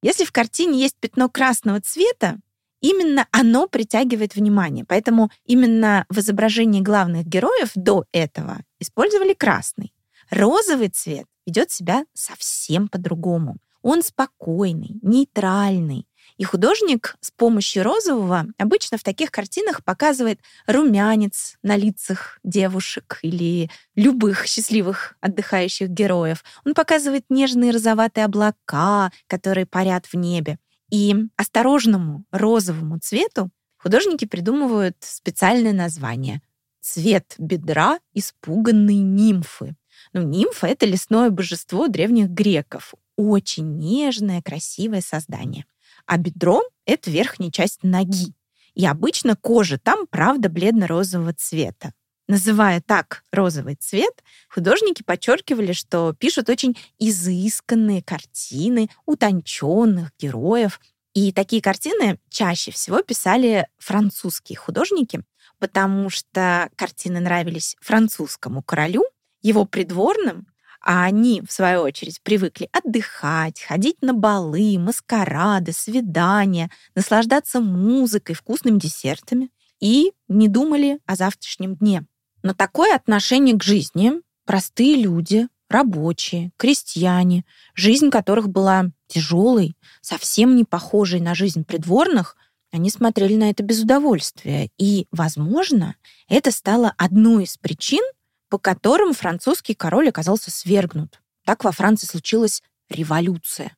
Если 0.01 0.25
в 0.25 0.31
картине 0.31 0.79
есть 0.79 0.95
пятно 0.99 1.29
красного 1.29 1.79
цвета, 1.79 2.39
именно 2.81 3.27
оно 3.31 3.67
притягивает 3.67 4.35
внимание. 4.35 4.83
Поэтому 4.83 5.29
именно 5.45 6.05
в 6.09 6.17
изображении 6.19 6.81
главных 6.81 7.25
героев 7.25 7.71
до 7.75 8.05
этого 8.11 8.63
использовали 8.79 9.33
красный. 9.33 9.93
Розовый 10.31 10.89
цвет 10.89 11.27
ведет 11.45 11.69
себя 11.69 12.05
совсем 12.13 12.87
по-другому. 12.87 13.57
Он 13.81 14.01
спокойный, 14.01 14.99
нейтральный, 15.01 16.07
и 16.41 16.43
художник 16.43 17.17
с 17.21 17.29
помощью 17.29 17.83
розового 17.83 18.47
обычно 18.57 18.97
в 18.97 19.03
таких 19.03 19.29
картинах 19.29 19.83
показывает 19.83 20.39
румянец 20.65 21.55
на 21.61 21.75
лицах 21.75 22.39
девушек 22.43 23.19
или 23.21 23.69
любых 23.93 24.47
счастливых 24.47 25.15
отдыхающих 25.21 25.89
героев. 25.89 26.43
Он 26.65 26.73
показывает 26.73 27.25
нежные 27.29 27.69
розоватые 27.69 28.25
облака, 28.25 29.11
которые 29.27 29.67
парят 29.67 30.07
в 30.07 30.15
небе. 30.15 30.57
И 30.89 31.15
осторожному 31.37 32.23
розовому 32.31 32.97
цвету 32.97 33.51
художники 33.77 34.25
придумывают 34.25 34.97
специальное 35.01 35.73
название 35.73 36.41
цвет 36.79 37.35
бедра 37.37 37.99
испуганной 38.15 38.95
нимфы. 38.95 39.75
Ну, 40.11 40.23
нимфа— 40.23 40.65
это 40.69 40.87
лесное 40.87 41.29
божество 41.29 41.87
древних 41.87 42.29
греков. 42.29 42.95
Очень 43.15 43.77
нежное, 43.77 44.41
красивое 44.41 45.01
создание. 45.01 45.65
А 46.05 46.17
бедро— 46.17 46.61
это 46.85 47.09
верхняя 47.09 47.51
часть 47.51 47.83
ноги. 47.83 48.33
И 48.73 48.85
обычно 48.85 49.35
кожа 49.35 49.77
там, 49.77 50.07
правда, 50.07 50.49
бледно-розового 50.49 51.33
цвета. 51.33 51.93
Называя 52.27 52.79
так 52.79 53.23
розовый 53.33 53.75
цвет, 53.75 54.23
художники 54.49 55.03
подчеркивали, 55.03 55.73
что 55.73 56.13
пишут 56.13 56.47
очень 56.47 56.77
изысканные 56.97 58.01
картины 58.01 58.89
утонченных 59.05 60.11
героев. 60.17 60.79
И 61.13 61.33
такие 61.33 61.61
картины 61.61 62.19
чаще 62.29 62.71
всего 62.71 63.01
писали 63.01 63.67
французские 63.79 64.57
художники, 64.57 65.23
потому 65.59 66.09
что 66.09 66.69
картины 66.77 67.19
нравились 67.19 67.75
французскому 67.81 68.63
королю, 68.63 69.03
его 69.41 69.65
придворным, 69.65 70.47
а 70.81 71.03
они, 71.03 71.41
в 71.41 71.51
свою 71.51 71.81
очередь, 71.81 72.21
привыкли 72.23 72.69
отдыхать, 72.71 73.61
ходить 73.61 74.01
на 74.01 74.13
балы, 74.13 74.77
маскарады, 74.79 75.73
свидания, 75.73 76.71
наслаждаться 76.95 77.59
музыкой, 77.59 78.35
вкусными 78.35 78.79
десертами 78.79 79.51
и 79.79 80.11
не 80.27 80.47
думали 80.47 80.99
о 81.05 81.15
завтрашнем 81.15 81.75
дне. 81.75 82.05
Но 82.43 82.53
такое 82.53 82.95
отношение 82.95 83.55
к 83.55 83.63
жизни 83.63 84.13
простые 84.45 84.95
люди, 84.95 85.47
рабочие, 85.69 86.51
крестьяне, 86.57 87.45
жизнь 87.75 88.09
которых 88.09 88.49
была 88.49 88.87
тяжелой, 89.07 89.75
совсем 90.01 90.55
не 90.55 90.63
похожей 90.63 91.19
на 91.19 91.35
жизнь 91.35 91.63
придворных, 91.63 92.35
они 92.71 92.89
смотрели 92.89 93.35
на 93.35 93.49
это 93.49 93.63
без 93.63 93.81
удовольствия. 93.81 94.69
И, 94.77 95.07
возможно, 95.11 95.95
это 96.27 96.51
стало 96.51 96.93
одной 96.97 97.43
из 97.43 97.57
причин, 97.57 98.03
по 98.51 98.59
которым 98.59 99.13
французский 99.13 99.73
король 99.73 100.09
оказался 100.09 100.51
свергнут. 100.51 101.21
Так 101.45 101.63
во 101.63 101.71
Франции 101.71 102.05
случилась 102.05 102.61
революция. 102.89 103.77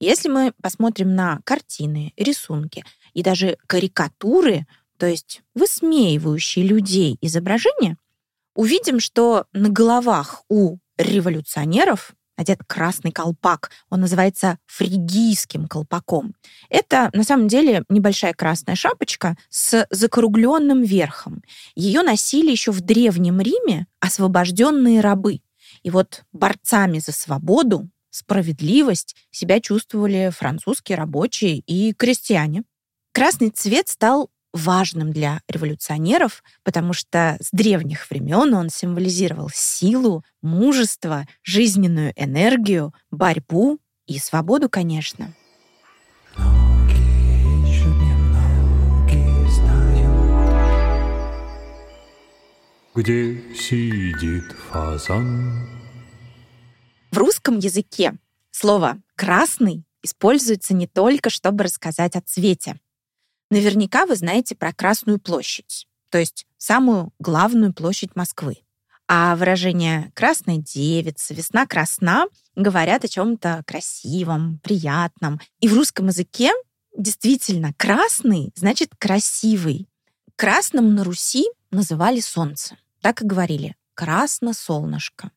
Если 0.00 0.30
мы 0.30 0.54
посмотрим 0.62 1.14
на 1.14 1.40
картины, 1.44 2.14
рисунки 2.16 2.84
и 3.12 3.22
даже 3.22 3.58
карикатуры, 3.66 4.66
то 4.96 5.06
есть 5.06 5.42
высмеивающие 5.54 6.66
людей 6.66 7.18
изображения, 7.20 7.98
увидим, 8.54 8.98
что 8.98 9.44
на 9.52 9.68
головах 9.68 10.42
у 10.48 10.78
революционеров 10.96 12.14
надет 12.36 12.60
красный 12.66 13.12
колпак. 13.12 13.70
Он 13.90 14.00
называется 14.00 14.58
фригийским 14.66 15.66
колпаком. 15.66 16.34
Это 16.68 17.10
на 17.12 17.24
самом 17.24 17.48
деле 17.48 17.84
небольшая 17.88 18.34
красная 18.34 18.74
шапочка 18.74 19.36
с 19.48 19.86
закругленным 19.90 20.82
верхом. 20.82 21.42
Ее 21.74 22.02
носили 22.02 22.50
еще 22.50 22.72
в 22.72 22.80
Древнем 22.80 23.40
Риме 23.40 23.86
освобожденные 24.00 25.00
рабы. 25.00 25.40
И 25.82 25.90
вот 25.90 26.24
борцами 26.32 26.98
за 26.98 27.12
свободу, 27.12 27.88
справедливость 28.10 29.16
себя 29.30 29.60
чувствовали 29.60 30.30
французские 30.34 30.96
рабочие 30.96 31.58
и 31.58 31.92
крестьяне. 31.92 32.64
Красный 33.12 33.50
цвет 33.50 33.88
стал 33.88 34.30
важным 34.54 35.12
для 35.12 35.42
революционеров, 35.48 36.42
потому 36.62 36.94
что 36.94 37.36
с 37.40 37.48
древних 37.52 38.08
времен 38.08 38.54
он 38.54 38.70
символизировал 38.70 39.50
силу, 39.52 40.24
мужество, 40.40 41.26
жизненную 41.42 42.14
энергию, 42.16 42.94
борьбу 43.10 43.78
и 44.06 44.18
свободу, 44.18 44.70
конечно. 44.70 45.34
Где 52.94 53.42
сидит 53.56 54.52
фазан? 54.70 55.68
В 57.10 57.18
русском 57.18 57.58
языке 57.58 58.14
слово 58.52 58.98
«красный» 59.16 59.84
используется 60.04 60.74
не 60.74 60.86
только, 60.86 61.28
чтобы 61.28 61.64
рассказать 61.64 62.14
о 62.14 62.20
цвете. 62.20 62.76
Наверняка 63.54 64.04
вы 64.04 64.16
знаете 64.16 64.56
про 64.56 64.72
Красную 64.72 65.20
площадь, 65.20 65.86
то 66.10 66.18
есть 66.18 66.44
самую 66.58 67.12
главную 67.20 67.72
площадь 67.72 68.16
Москвы. 68.16 68.56
А 69.06 69.36
выражение 69.36 70.10
«красная 70.16 70.56
девица», 70.56 71.34
«весна 71.34 71.64
красна» 71.64 72.26
говорят 72.56 73.04
о 73.04 73.08
чем-то 73.08 73.62
красивом, 73.64 74.58
приятном. 74.64 75.40
И 75.60 75.68
в 75.68 75.74
русском 75.74 76.08
языке 76.08 76.50
действительно 76.98 77.72
красный 77.74 78.50
значит 78.56 78.90
красивый. 78.98 79.88
Красным 80.34 80.96
на 80.96 81.04
Руси 81.04 81.44
называли 81.70 82.18
солнце. 82.18 82.76
Так 83.02 83.22
и 83.22 83.24
говорили 83.24 83.76
«красно 83.94 84.52
солнышко». 84.52 85.30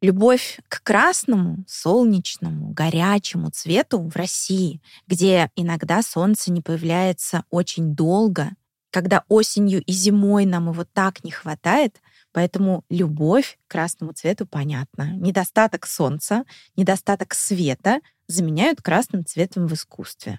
Любовь 0.00 0.60
к 0.68 0.82
красному, 0.84 1.64
солнечному, 1.66 2.72
горячему 2.72 3.50
цвету 3.50 3.98
в 3.98 4.14
России, 4.14 4.80
где 5.08 5.50
иногда 5.56 6.02
солнце 6.02 6.52
не 6.52 6.60
появляется 6.60 7.44
очень 7.50 7.96
долго, 7.96 8.52
когда 8.92 9.24
осенью 9.28 9.82
и 9.82 9.92
зимой 9.92 10.46
нам 10.46 10.70
его 10.70 10.84
так 10.84 11.24
не 11.24 11.32
хватает, 11.32 12.00
поэтому 12.32 12.84
любовь 12.88 13.58
к 13.66 13.72
красному 13.72 14.12
цвету 14.12 14.46
понятна. 14.46 15.14
Недостаток 15.16 15.84
солнца, 15.84 16.44
недостаток 16.76 17.34
света 17.34 18.00
заменяют 18.28 18.80
красным 18.80 19.26
цветом 19.26 19.66
в 19.66 19.74
искусстве. 19.74 20.38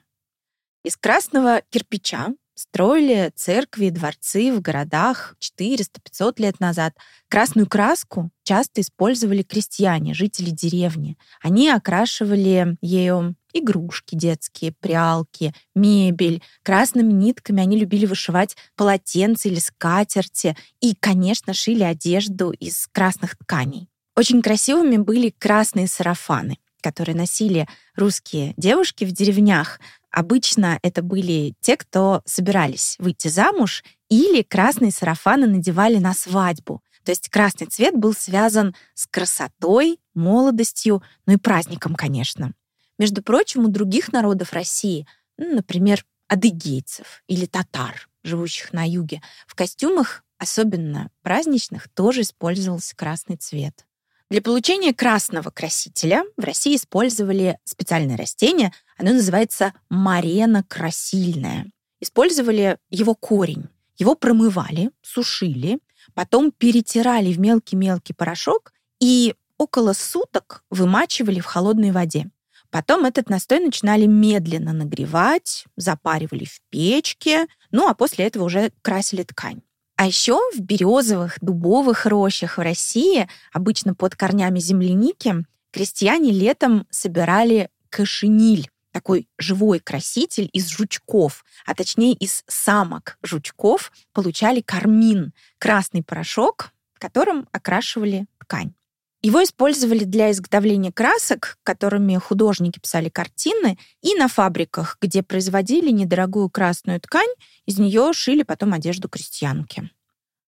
Из 0.86 0.96
красного 0.96 1.62
кирпича 1.70 2.30
строили 2.60 3.32
церкви 3.36 3.90
дворцы 3.90 4.52
в 4.52 4.60
городах 4.60 5.36
400-500 5.40 6.34
лет 6.42 6.60
назад. 6.60 6.94
Красную 7.30 7.68
краску 7.68 8.32
часто 8.44 8.82
использовали 8.82 9.44
крестьяне, 9.44 10.14
жители 10.14 10.50
деревни. 10.50 11.18
Они 11.42 11.70
окрашивали 11.70 12.78
ею 12.82 13.36
игрушки 13.54 14.16
детские, 14.16 14.74
прялки, 14.74 15.54
мебель. 15.74 16.44
Красными 16.62 17.14
нитками 17.14 17.62
они 17.62 17.78
любили 17.78 18.06
вышивать 18.06 18.58
полотенца 18.76 19.48
или 19.48 19.60
скатерти. 19.60 20.58
И, 20.82 20.96
конечно, 21.00 21.54
шили 21.54 21.84
одежду 21.84 22.52
из 22.52 22.88
красных 22.92 23.38
тканей. 23.38 23.88
Очень 24.18 24.42
красивыми 24.42 24.98
были 24.98 25.30
красные 25.30 25.88
сарафаны 25.88 26.58
которые 26.82 27.16
носили 27.16 27.68
русские 27.96 28.54
девушки 28.58 29.04
в 29.04 29.12
деревнях, 29.12 29.80
обычно 30.12 30.80
это 30.82 31.02
были 31.02 31.54
те, 31.62 31.78
кто 31.78 32.22
собирались 32.26 32.96
выйти 33.00 33.28
замуж 33.28 33.84
или 34.10 34.42
красные 34.42 34.92
сарафаны 34.92 35.48
надевали 35.48 35.98
на 35.98 36.14
свадьбу. 36.14 36.82
То 37.04 37.12
есть 37.12 37.30
красный 37.30 37.68
цвет 37.68 37.96
был 37.96 38.14
связан 38.14 38.76
с 38.94 39.08
красотой, 39.08 40.00
молодостью, 40.14 41.02
ну 41.26 41.34
и 41.34 41.38
праздником, 41.38 41.96
конечно. 41.96 42.54
Между 42.98 43.24
прочим, 43.24 43.66
у 43.66 43.70
других 43.70 44.12
народов 44.12 44.54
России, 44.54 45.08
ну, 45.38 45.56
например, 45.56 46.06
адыгейцев 46.28 47.24
или 47.28 47.46
татар, 47.46 48.10
живущих 48.24 48.74
на 48.74 48.88
юге, 48.88 49.22
в 49.48 49.56
костюмах, 49.56 50.24
особенно 50.38 51.10
праздничных, 51.22 51.90
тоже 51.90 52.22
использовался 52.22 52.96
красный 52.96 53.38
цвет. 53.38 53.86
Для 54.30 54.44
получения 54.44 54.94
красного 54.94 55.50
красителя 55.50 56.24
в 56.38 56.44
России 56.44 56.76
использовали 56.76 57.58
специальное 57.64 58.16
растение, 58.16 58.72
оно 58.96 59.14
называется 59.14 59.74
марена 59.90 60.64
красильная. 60.64 61.66
Использовали 62.00 62.78
его 62.92 63.16
корень. 63.16 63.70
Его 63.98 64.14
промывали, 64.14 64.92
сушили, 65.02 65.80
потом 66.14 66.52
перетирали 66.52 67.34
в 67.34 67.40
мелкий-мелкий 67.40 68.14
порошок 68.14 68.72
и 69.00 69.34
около 69.58 69.94
суток 69.94 70.64
вымачивали 70.70 71.40
в 71.40 71.46
холодной 71.46 71.92
воде. 71.92 72.30
Потом 72.70 73.06
этот 73.06 73.32
настой 73.32 73.60
начинали 73.60 74.06
медленно 74.06 74.74
нагревать, 74.74 75.66
запаривали 75.76 76.46
в 76.46 76.62
печке, 76.70 77.48
ну 77.72 77.88
а 77.88 77.96
после 77.96 78.28
этого 78.28 78.44
уже 78.44 78.72
красили 78.84 79.24
ткань. 79.24 79.62
А 80.00 80.06
еще 80.06 80.40
в 80.56 80.62
березовых, 80.62 81.38
дубовых 81.42 82.06
рощах 82.06 82.58
в 82.58 82.62
России, 82.62 83.28
обычно 83.52 83.94
под 83.94 84.16
корнями 84.16 84.58
земляники, 84.58 85.46
крестьяне 85.72 86.32
летом 86.32 86.88
собирали 86.90 87.70
кошениль, 87.90 88.70
такой 88.94 89.28
живой 89.38 89.82
краситель 89.82 90.50
из 90.54 90.70
жучков, 90.70 91.44
а 91.66 91.76
точнее 91.76 92.14
из 92.14 92.46
самок 92.48 93.18
жучков, 93.24 93.92
получали 94.14 94.62
кармин, 94.62 95.34
красный 95.58 96.02
порошок, 96.02 96.72
которым 96.98 97.50
окрашивали 97.52 98.26
ткань. 98.40 98.74
Его 99.22 99.44
использовали 99.44 100.06
для 100.06 100.32
изготовления 100.32 100.94
красок, 100.94 101.58
которыми 101.64 102.16
художники 102.16 102.80
писали 102.80 103.10
картины, 103.10 103.78
и 104.02 104.16
на 104.16 104.30
фабриках, 104.30 104.98
где 105.02 105.24
производили 105.24 105.92
недорогую 105.92 106.50
красную 106.50 107.02
ткань, 107.02 107.30
из 107.66 107.78
нее 107.80 108.14
шили 108.14 108.44
потом 108.44 108.74
одежду 108.74 109.10
крестьянки. 109.10 109.90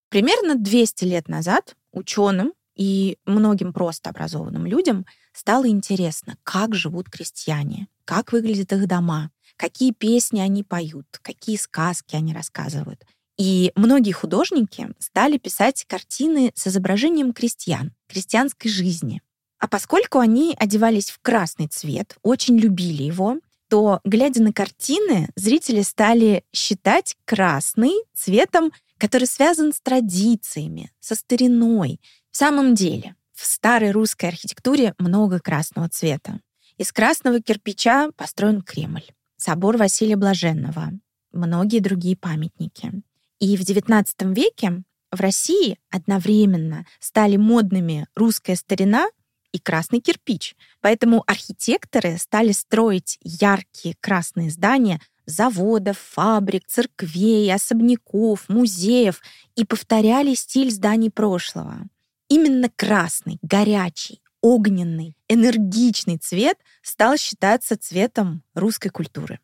Примерно 0.10 0.56
200 0.56 1.04
лет 1.04 1.28
назад 1.28 1.76
ученым 1.92 2.54
и 2.76 3.18
многим 3.26 3.74
просто 3.74 4.10
образованным 4.10 4.66
людям 4.66 5.06
стало 5.34 5.68
интересно, 5.68 6.38
как 6.44 6.74
живут 6.74 7.10
крестьяне, 7.10 7.88
как 8.06 8.32
выглядят 8.32 8.72
их 8.72 8.88
дома, 8.88 9.32
какие 9.58 9.92
песни 9.92 10.40
они 10.40 10.64
поют, 10.64 11.06
какие 11.22 11.58
сказки 11.58 12.16
они 12.16 12.34
рассказывают. 12.34 13.06
И 13.44 13.72
многие 13.74 14.12
художники 14.12 14.90
стали 15.00 15.40
писать 15.40 15.86
картины 15.88 16.52
с 16.54 16.68
изображением 16.68 17.34
крестьян, 17.34 17.92
крестьянской 18.08 18.70
жизни. 18.70 19.24
А 19.58 19.68
поскольку 19.68 20.20
они 20.20 20.56
одевались 20.60 21.10
в 21.10 21.18
красный 21.24 21.66
цвет, 21.66 22.18
очень 22.22 22.60
любили 22.60 23.02
его, 23.02 23.38
то, 23.68 24.00
глядя 24.04 24.44
на 24.44 24.54
картины, 24.54 25.28
зрители 25.36 25.82
стали 25.82 26.44
считать 26.54 27.18
красный 27.26 27.94
цветом, 28.14 28.72
который 29.00 29.26
связан 29.26 29.74
с 29.74 29.82
традициями, 29.82 30.92
со 31.00 31.16
стариной. 31.16 32.00
В 32.30 32.38
самом 32.38 32.76
деле, 32.76 33.16
в 33.34 33.44
старой 33.44 33.90
русской 33.90 34.28
архитектуре 34.28 34.94
много 35.00 35.40
красного 35.40 35.90
цвета. 35.90 36.42
Из 36.78 36.92
красного 36.92 37.42
кирпича 37.42 38.12
построен 38.16 38.62
Кремль, 38.62 39.10
собор 39.38 39.78
Василия 39.78 40.16
Блаженного, 40.16 40.92
многие 41.32 41.80
другие 41.80 42.16
памятники. 42.16 43.02
И 43.42 43.58
в 43.58 43.62
XIX 43.62 44.06
веке 44.36 44.84
в 45.12 45.20
России 45.20 45.80
одновременно 45.90 46.86
стали 47.00 47.38
модными 47.38 48.08
русская 48.16 48.56
старина 48.56 49.10
и 49.52 49.58
красный 49.58 50.00
кирпич. 50.00 50.56
Поэтому 50.80 51.24
архитекторы 51.26 52.20
стали 52.20 52.52
строить 52.52 53.18
яркие 53.24 53.96
красные 54.00 54.52
здания 54.52 55.02
заводов, 55.26 55.98
фабрик, 55.98 56.68
церквей, 56.68 57.52
особняков, 57.52 58.48
музеев 58.48 59.20
и 59.56 59.66
повторяли 59.66 60.36
стиль 60.36 60.70
зданий 60.70 61.10
прошлого. 61.10 61.88
Именно 62.30 62.70
красный, 62.70 63.40
горячий, 63.42 64.22
огненный, 64.42 65.16
энергичный 65.28 66.18
цвет 66.18 66.60
стал 66.84 67.18
считаться 67.18 67.76
цветом 67.76 68.44
русской 68.54 68.90
культуры. 68.90 69.40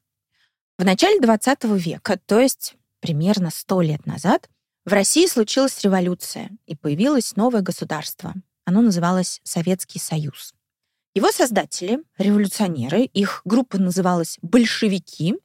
В 0.77 0.85
начале 0.85 1.19
20 1.19 1.63
века, 1.63 2.19
то 2.27 2.39
есть 2.39 2.75
примерно 2.99 3.49
100 3.49 3.81
лет 3.81 4.05
назад, 4.05 4.49
в 4.85 4.93
России 4.93 5.25
случилась 5.27 5.81
революция, 5.83 6.49
и 6.65 6.75
появилось 6.75 7.35
новое 7.35 7.61
государство. 7.61 8.33
Оно 8.65 8.81
называлось 8.81 9.41
Советский 9.43 9.99
Союз. 9.99 10.53
Его 11.13 11.31
создатели, 11.31 11.99
революционеры, 12.17 13.01
их 13.01 13.41
группа 13.43 13.77
называлась 13.77 14.37
«большевики», 14.41 15.35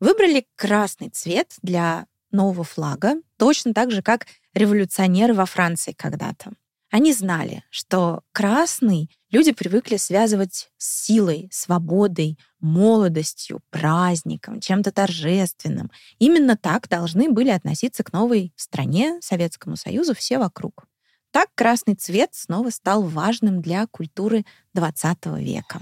выбрали 0.00 0.46
красный 0.56 1.08
цвет 1.08 1.54
для 1.62 2.06
нового 2.30 2.64
флага, 2.64 3.14
точно 3.36 3.74
так 3.74 3.90
же, 3.90 4.02
как 4.02 4.26
революционеры 4.54 5.34
во 5.34 5.46
Франции 5.46 5.92
когда-то. 5.92 6.52
Они 6.90 7.12
знали, 7.12 7.62
что 7.70 8.22
красный 8.32 9.10
люди 9.30 9.52
привыкли 9.52 9.96
связывать 9.96 10.70
с 10.76 11.04
силой, 11.04 11.48
свободой, 11.52 12.36
молодостью, 12.58 13.60
праздником, 13.70 14.60
чем-то 14.60 14.90
торжественным. 14.90 15.92
Именно 16.18 16.56
так 16.56 16.88
должны 16.88 17.30
были 17.30 17.50
относиться 17.50 18.02
к 18.02 18.12
новой 18.12 18.52
стране, 18.56 19.20
Советскому 19.22 19.76
Союзу, 19.76 20.14
все 20.14 20.38
вокруг. 20.38 20.86
Так 21.30 21.48
красный 21.54 21.94
цвет 21.94 22.30
снова 22.32 22.70
стал 22.70 23.04
важным 23.04 23.62
для 23.62 23.86
культуры 23.86 24.44
XX 24.76 25.40
века. 25.40 25.78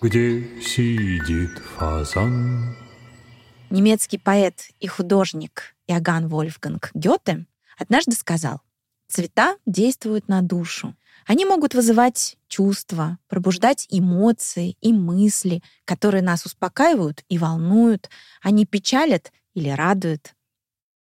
Где 0.00 0.60
сидит 0.60 1.58
фазан? 1.76 2.76
Немецкий 3.70 4.18
поэт 4.18 4.70
и 4.80 4.88
художник 4.88 5.76
Иоганн 5.86 6.26
Вольфганг 6.26 6.90
Гёте 6.94 7.46
однажды 7.76 8.12
сказал, 8.12 8.62
цвета 9.08 9.56
действуют 9.66 10.28
на 10.28 10.42
душу. 10.42 10.94
Они 11.26 11.44
могут 11.44 11.74
вызывать 11.74 12.38
чувства, 12.48 13.18
пробуждать 13.28 13.86
эмоции 13.90 14.76
и 14.80 14.92
мысли, 14.92 15.62
которые 15.84 16.22
нас 16.22 16.46
успокаивают 16.46 17.24
и 17.28 17.38
волнуют. 17.38 18.08
Они 18.40 18.64
печалят 18.64 19.32
или 19.54 19.68
радуют. 19.68 20.34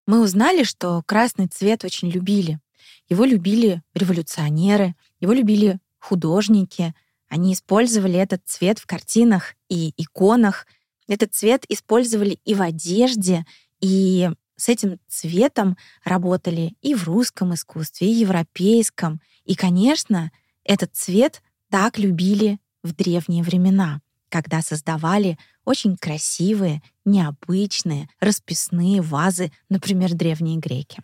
Мы 0.06 0.20
узнали, 0.20 0.62
что 0.62 1.02
красный 1.04 1.48
цвет 1.48 1.84
очень 1.84 2.10
любили. 2.10 2.60
Его 3.08 3.24
любили 3.24 3.82
революционеры, 3.94 4.94
его 5.20 5.32
любили 5.32 5.78
художники. 5.98 6.94
Они 7.28 7.52
использовали 7.52 8.18
этот 8.18 8.42
цвет 8.46 8.78
в 8.78 8.86
картинах 8.86 9.54
и 9.68 9.92
иконах. 9.96 10.66
Этот 11.08 11.34
цвет 11.34 11.64
использовали 11.68 12.38
и 12.44 12.54
в 12.54 12.62
одежде, 12.62 13.44
и 13.80 14.30
с 14.56 14.68
этим 14.68 14.98
цветом 15.06 15.76
работали 16.04 16.74
и 16.80 16.94
в 16.94 17.04
русском 17.04 17.54
искусстве, 17.54 18.08
и 18.08 18.14
европейском. 18.14 19.20
И, 19.44 19.54
конечно, 19.54 20.30
этот 20.64 20.94
цвет 20.94 21.42
так 21.70 21.98
любили 21.98 22.58
в 22.82 22.94
древние 22.94 23.42
времена, 23.42 24.00
когда 24.28 24.62
создавали 24.62 25.38
очень 25.64 25.96
красивые, 25.96 26.82
необычные, 27.04 28.08
расписные 28.20 29.02
вазы, 29.02 29.52
например, 29.68 30.14
древние 30.14 30.58
греки. 30.58 31.02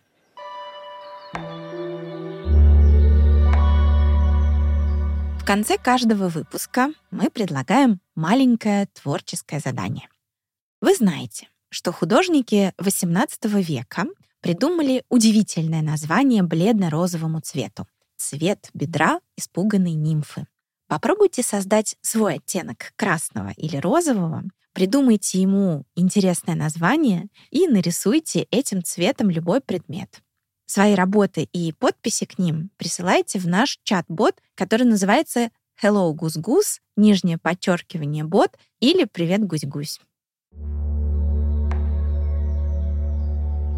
В 5.39 5.45
конце 5.45 5.77
каждого 5.77 6.29
выпуска 6.29 6.93
мы 7.11 7.29
предлагаем 7.29 7.99
маленькое 8.15 8.87
творческое 8.87 9.59
задание. 9.59 10.07
Вы 10.79 10.95
знаете, 10.95 11.49
что 11.73 11.91
художники 11.91 12.71
XVIII 12.77 13.61
века 13.61 14.05
придумали 14.41 15.03
удивительное 15.09 15.81
название 15.81 16.43
бледно-розовому 16.43 17.41
цвету— 17.41 17.87
цвет 18.15 18.69
бедра 18.75 19.19
испуганной 19.37 19.93
нимфы. 19.93 20.45
Попробуйте 20.87 21.41
создать 21.41 21.95
свой 22.01 22.35
оттенок 22.35 22.93
красного 22.95 23.53
или 23.57 23.77
розового, 23.77 24.43
придумайте 24.73 25.41
ему 25.41 25.85
интересное 25.95 26.55
название 26.55 27.27
и 27.49 27.67
нарисуйте 27.67 28.43
этим 28.51 28.83
цветом 28.83 29.31
любой 29.31 29.59
предмет. 29.59 30.21
Свои 30.67 30.93
работы 30.93 31.49
и 31.51 31.73
подписи 31.73 32.25
к 32.25 32.37
ним 32.37 32.69
присылайте 32.77 33.39
в 33.39 33.47
наш 33.47 33.79
чат-бот, 33.83 34.35
который 34.53 34.85
называется 34.85 35.49
Hello 35.81 36.13
Goose, 36.13 36.79
нижнее 36.95 37.39
подчеркивание 37.39 38.23
бот 38.23 38.59
или 38.79 39.05
Привет 39.05 39.43
Гусь-Гусь. 39.43 39.99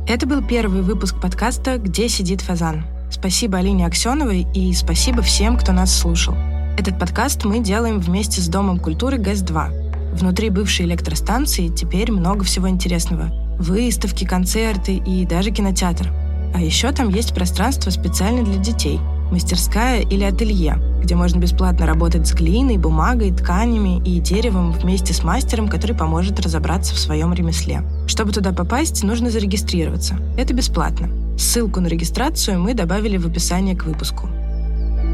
Это 0.08 0.28
был 0.28 0.44
первый 0.44 0.84
выпуск 0.84 1.20
подкаста 1.20 1.80
«Где 1.80 2.08
сидит 2.10 2.41
фазан». 2.41 2.86
Спасибо 3.10 3.58
Алине 3.58 3.88
Аксеновой 3.88 4.46
и 4.54 4.72
спасибо 4.74 5.24
всем, 5.24 5.58
кто 5.58 5.72
нас 5.72 5.98
слушал. 5.98 6.36
Этот 6.78 7.00
подкаст 7.00 7.44
мы 7.44 7.60
делаем 7.60 8.00
вместе 8.00 8.39
с 8.39 8.48
Домом 8.48 8.78
культуры 8.78 9.18
ГЭС-2. 9.18 10.13
Внутри 10.13 10.52
бывшей 10.52 10.86
электростанции 10.86 11.70
теперь 11.70 12.12
много 12.12 12.44
всего 12.44 12.70
интересного. 12.70 13.32
Выставки, 13.58 14.26
концерты 14.26 14.98
и 14.98 15.26
даже 15.26 15.50
кинотеатр. 15.50 16.12
А 16.54 16.62
еще 16.62 16.91
там 16.91 17.10
есть 17.10 17.34
пространство 17.34 17.89
специально 17.89 18.44
для 18.44 18.58
детей– 18.58 19.00
мастерская 19.32 20.02
или 20.02 20.24
ателье, 20.24 20.78
где 21.02 21.16
можно 21.16 21.40
бесплатно 21.40 21.86
работать 21.86 22.28
с 22.28 22.34
глиной, 22.34 22.78
бумагой, 22.78 23.32
тканями 23.32 24.02
и 24.04 24.20
деревом 24.20 24.72
вместе 24.72 25.14
с 25.14 25.24
мастером, 25.24 25.68
который 25.68 25.96
поможет 25.96 26.40
разобраться 26.40 26.96
в 26.96 27.00
своем 27.00 27.34
ремесле. 27.34 27.84
Чтобы 28.08 28.32
туда 28.32 28.52
попасть, 28.52 29.04
нужно 29.04 29.30
зарегистрироваться. 29.30 30.18
Это 30.38 30.54
бесплатно. 30.54 31.10
Ссылку 31.38 31.82
на 31.82 31.88
регистрацию 31.88 32.60
мы 32.60 32.74
добавили 32.74 33.18
в 33.18 33.28
описание 33.28 33.76
к 33.76 33.86
выпуску. 33.86 34.30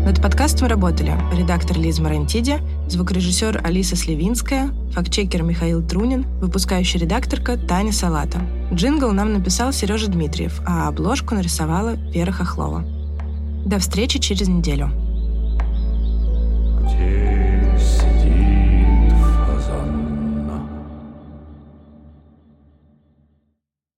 Над 0.06 0.20
подкастом 0.20 0.68
работали 0.68 1.14
редактор 1.32 1.78
Лиза 1.78 2.02
Марантиди, 2.02 2.58
звукорежиссер 2.88 3.62
Алиса 3.64 3.96
Сливинская, 3.96 4.72
фактчекер 4.94 5.44
Михаил 5.44 5.86
Трунин, 5.86 6.26
выпускающая 6.40 7.00
редакторка 7.00 7.56
Таня 7.56 7.92
Салата. 7.92 8.40
Джингл 8.74 9.12
нам 9.12 9.32
написал 9.34 9.72
Сережа 9.72 10.08
Дмитриев, 10.08 10.60
а 10.66 10.88
обложку 10.88 11.36
нарисовала 11.36 11.94
Вера 12.12 12.32
Хохлова. 12.32 12.84
До 13.66 13.78
встречи 13.78 14.20
через 14.20 14.48
неделю. 14.48 14.92